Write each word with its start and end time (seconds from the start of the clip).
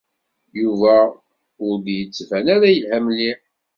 Yuba 0.61 0.95
ur 1.65 1.73
d-yettban 1.85 2.45
ara 2.55 2.67
yelha 2.75 2.97
mliḥ. 3.05 3.39